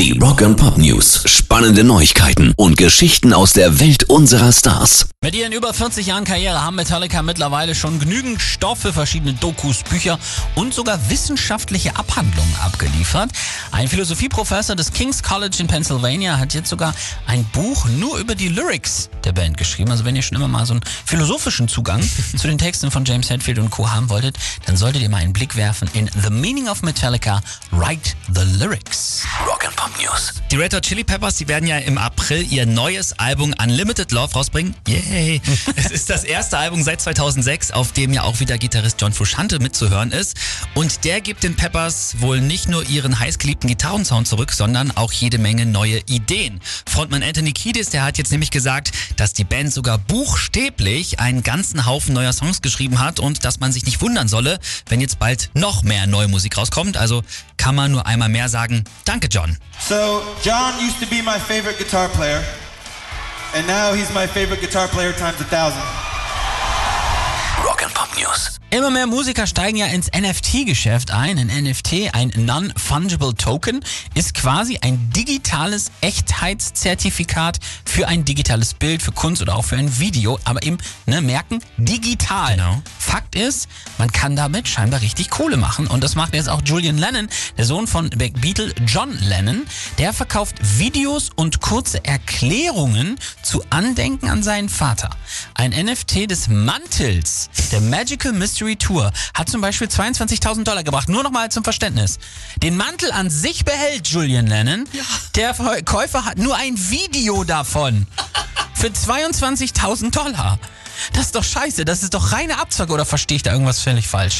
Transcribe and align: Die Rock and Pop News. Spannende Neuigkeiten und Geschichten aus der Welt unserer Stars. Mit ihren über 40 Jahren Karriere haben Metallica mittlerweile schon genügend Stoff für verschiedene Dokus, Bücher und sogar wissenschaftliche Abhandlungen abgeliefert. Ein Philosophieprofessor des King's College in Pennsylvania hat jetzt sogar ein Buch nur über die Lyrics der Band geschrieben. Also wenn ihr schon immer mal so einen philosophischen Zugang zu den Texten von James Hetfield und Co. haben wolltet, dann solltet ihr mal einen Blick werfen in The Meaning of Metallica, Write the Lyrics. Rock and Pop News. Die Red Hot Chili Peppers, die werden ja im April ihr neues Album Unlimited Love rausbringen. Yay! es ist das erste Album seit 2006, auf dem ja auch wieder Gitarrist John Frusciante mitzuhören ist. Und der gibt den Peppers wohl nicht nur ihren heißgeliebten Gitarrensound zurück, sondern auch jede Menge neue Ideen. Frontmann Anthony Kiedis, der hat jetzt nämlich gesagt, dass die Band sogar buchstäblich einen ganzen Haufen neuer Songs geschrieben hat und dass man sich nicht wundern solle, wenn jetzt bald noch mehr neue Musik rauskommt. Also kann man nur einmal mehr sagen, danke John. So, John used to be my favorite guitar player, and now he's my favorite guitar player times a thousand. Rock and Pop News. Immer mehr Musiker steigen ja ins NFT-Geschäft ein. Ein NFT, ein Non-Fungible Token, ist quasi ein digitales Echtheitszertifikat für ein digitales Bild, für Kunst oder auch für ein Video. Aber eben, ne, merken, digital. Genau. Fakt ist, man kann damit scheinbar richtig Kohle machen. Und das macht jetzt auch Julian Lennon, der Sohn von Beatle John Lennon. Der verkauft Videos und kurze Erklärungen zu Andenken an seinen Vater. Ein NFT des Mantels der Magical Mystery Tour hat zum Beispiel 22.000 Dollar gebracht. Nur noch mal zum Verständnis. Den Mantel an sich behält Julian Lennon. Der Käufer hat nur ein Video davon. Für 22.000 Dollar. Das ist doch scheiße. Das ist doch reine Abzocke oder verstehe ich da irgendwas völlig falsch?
Die 0.00 0.18
Rock 0.18 0.40
and 0.40 0.56
Pop 0.56 0.78
News. 0.78 1.24
Spannende 1.26 1.84
Neuigkeiten 1.84 2.54
und 2.56 2.78
Geschichten 2.78 3.34
aus 3.34 3.52
der 3.52 3.80
Welt 3.80 4.04
unserer 4.04 4.50
Stars. 4.50 5.10
Mit 5.22 5.34
ihren 5.34 5.52
über 5.52 5.74
40 5.74 6.06
Jahren 6.06 6.24
Karriere 6.24 6.64
haben 6.64 6.76
Metallica 6.76 7.20
mittlerweile 7.20 7.74
schon 7.74 8.00
genügend 8.00 8.40
Stoff 8.40 8.78
für 8.78 8.94
verschiedene 8.94 9.34
Dokus, 9.34 9.82
Bücher 9.82 10.18
und 10.54 10.72
sogar 10.72 11.10
wissenschaftliche 11.10 11.96
Abhandlungen 11.96 12.54
abgeliefert. 12.64 13.30
Ein 13.72 13.88
Philosophieprofessor 13.88 14.74
des 14.74 14.94
King's 14.94 15.22
College 15.22 15.58
in 15.60 15.66
Pennsylvania 15.66 16.38
hat 16.38 16.54
jetzt 16.54 16.70
sogar 16.70 16.94
ein 17.26 17.44
Buch 17.52 17.86
nur 17.98 18.16
über 18.16 18.34
die 18.34 18.48
Lyrics 18.48 19.10
der 19.24 19.32
Band 19.32 19.58
geschrieben. 19.58 19.90
Also 19.90 20.06
wenn 20.06 20.16
ihr 20.16 20.22
schon 20.22 20.38
immer 20.38 20.48
mal 20.48 20.64
so 20.64 20.72
einen 20.72 20.82
philosophischen 21.04 21.68
Zugang 21.68 22.02
zu 22.38 22.46
den 22.46 22.56
Texten 22.56 22.90
von 22.90 23.04
James 23.04 23.28
Hetfield 23.28 23.58
und 23.58 23.68
Co. 23.68 23.90
haben 23.90 24.08
wolltet, 24.08 24.38
dann 24.64 24.78
solltet 24.78 25.02
ihr 25.02 25.10
mal 25.10 25.18
einen 25.18 25.34
Blick 25.34 25.56
werfen 25.56 25.90
in 25.92 26.08
The 26.22 26.30
Meaning 26.30 26.68
of 26.68 26.80
Metallica, 26.80 27.42
Write 27.70 28.14
the 28.32 28.44
Lyrics. 28.58 29.24
Rock 29.46 29.66
and 29.66 29.76
Pop 29.76 29.89
News. 29.98 30.34
Die 30.50 30.56
Red 30.56 30.74
Hot 30.74 30.82
Chili 30.82 31.04
Peppers, 31.04 31.36
die 31.36 31.48
werden 31.48 31.66
ja 31.66 31.78
im 31.78 31.96
April 31.96 32.46
ihr 32.50 32.66
neues 32.66 33.18
Album 33.18 33.54
Unlimited 33.62 34.12
Love 34.12 34.32
rausbringen. 34.34 34.74
Yay! 34.86 35.40
es 35.76 35.90
ist 35.90 36.10
das 36.10 36.24
erste 36.24 36.58
Album 36.58 36.82
seit 36.82 37.00
2006, 37.00 37.70
auf 37.70 37.92
dem 37.92 38.12
ja 38.12 38.22
auch 38.22 38.40
wieder 38.40 38.58
Gitarrist 38.58 39.00
John 39.00 39.12
Frusciante 39.12 39.58
mitzuhören 39.60 40.12
ist. 40.12 40.36
Und 40.74 41.04
der 41.04 41.20
gibt 41.20 41.44
den 41.44 41.56
Peppers 41.56 42.16
wohl 42.20 42.40
nicht 42.40 42.68
nur 42.68 42.88
ihren 42.88 43.18
heißgeliebten 43.18 43.68
Gitarrensound 43.68 44.26
zurück, 44.26 44.52
sondern 44.52 44.90
auch 44.96 45.12
jede 45.12 45.38
Menge 45.38 45.66
neue 45.66 46.00
Ideen. 46.06 46.60
Frontmann 46.86 47.22
Anthony 47.22 47.52
Kiedis, 47.52 47.90
der 47.90 48.02
hat 48.02 48.18
jetzt 48.18 48.32
nämlich 48.32 48.50
gesagt, 48.50 48.92
dass 49.16 49.32
die 49.32 49.44
Band 49.44 49.72
sogar 49.72 49.98
buchstäblich 49.98 51.20
einen 51.20 51.42
ganzen 51.42 51.86
Haufen 51.86 52.14
neuer 52.14 52.32
Songs 52.32 52.60
geschrieben 52.60 52.98
hat 52.98 53.20
und 53.20 53.44
dass 53.44 53.60
man 53.60 53.72
sich 53.72 53.86
nicht 53.86 54.00
wundern 54.00 54.28
solle, 54.28 54.58
wenn 54.88 55.00
jetzt 55.00 55.18
bald 55.18 55.50
noch 55.54 55.82
mehr 55.82 56.06
neue 56.06 56.28
Musik 56.28 56.58
rauskommt. 56.58 56.96
Also 56.96 57.22
kann 57.60 57.74
man 57.74 57.92
nur 57.92 58.06
einmal 58.06 58.30
mehr 58.30 58.48
sagen, 58.48 58.84
danke 59.04 59.28
John. 59.30 59.54
So, 59.86 60.22
John 60.42 60.72
used 60.80 60.98
to 60.98 61.06
be 61.06 61.22
my 61.22 61.38
favorite 61.38 61.76
guitar 61.76 62.08
player, 62.08 62.42
and 63.54 63.66
now 63.66 63.92
he's 63.92 64.08
my 64.14 64.26
favorite 64.26 64.62
guitar 64.62 64.88
player 64.88 65.12
times 65.12 65.38
a 65.42 65.44
thousand. 65.44 65.82
Rock 67.62 67.82
and 67.82 67.92
Pop 67.92 68.08
News. 68.16 68.58
Immer 68.70 68.90
mehr 68.90 69.06
Musiker 69.06 69.46
steigen 69.46 69.76
ja 69.76 69.86
ins 69.86 70.08
NFT-Geschäft 70.12 71.10
ein. 71.10 71.38
Ein 71.38 71.64
NFT, 71.64 72.14
ein 72.14 72.32
Non-Fungible 72.36 73.34
Token, 73.34 73.84
ist 74.14 74.32
quasi 74.32 74.78
ein 74.80 75.10
digitales 75.10 75.90
Echtheitszertifikat 76.00 77.58
für 77.84 78.08
ein 78.08 78.24
digitales 78.24 78.74
Bild, 78.74 79.02
für 79.02 79.12
Kunst 79.12 79.42
oder 79.42 79.56
auch 79.56 79.64
für 79.64 79.76
ein 79.76 79.98
Video. 79.98 80.38
Aber 80.44 80.62
eben, 80.62 80.78
ne, 81.06 81.20
merken, 81.20 81.58
digital. 81.76 82.52
Genau. 82.54 82.82
Fakt 83.10 83.34
ist, 83.34 83.68
man 83.98 84.12
kann 84.12 84.36
damit 84.36 84.68
scheinbar 84.68 85.00
richtig 85.00 85.30
Kohle 85.30 85.56
machen. 85.56 85.88
Und 85.88 86.04
das 86.04 86.14
macht 86.14 86.32
jetzt 86.32 86.48
auch 86.48 86.62
Julian 86.64 86.96
Lennon, 86.96 87.28
der 87.58 87.64
Sohn 87.64 87.88
von 87.88 88.08
Beatle 88.10 88.72
John 88.86 89.18
Lennon. 89.18 89.66
Der 89.98 90.12
verkauft 90.12 90.54
Videos 90.78 91.30
und 91.34 91.60
kurze 91.60 92.04
Erklärungen 92.04 93.18
zu 93.42 93.64
Andenken 93.68 94.30
an 94.30 94.44
seinen 94.44 94.68
Vater. 94.68 95.10
Ein 95.54 95.72
NFT 95.72 96.30
des 96.30 96.46
Mantels 96.46 97.50
der 97.72 97.80
Magical 97.80 98.32
Mystery 98.32 98.76
Tour 98.76 99.10
hat 99.34 99.48
zum 99.48 99.60
Beispiel 99.60 99.88
22.000 99.88 100.62
Dollar 100.62 100.84
gebracht. 100.84 101.08
Nur 101.08 101.24
noch 101.24 101.32
mal 101.32 101.50
zum 101.50 101.64
Verständnis. 101.64 102.20
Den 102.62 102.76
Mantel 102.76 103.10
an 103.10 103.28
sich 103.28 103.64
behält 103.64 104.06
Julian 104.06 104.46
Lennon. 104.46 104.84
Der 105.34 105.52
Käufer 105.84 106.24
hat 106.26 106.38
nur 106.38 106.54
ein 106.54 106.78
Video 106.78 107.42
davon. 107.42 108.06
Für 108.74 108.86
22.000 108.86 110.12
Dollar. 110.12 110.60
Das 111.12 111.26
ist 111.26 111.34
doch 111.34 111.44
scheiße. 111.44 111.84
Das 111.84 112.02
ist 112.02 112.14
doch 112.14 112.32
reine 112.32 112.58
Abzocke 112.58 112.92
oder 112.92 113.04
verstehe 113.04 113.36
ich 113.36 113.42
da 113.42 113.52
irgendwas 113.52 113.80
völlig 113.80 114.08
falsch? 114.08 114.38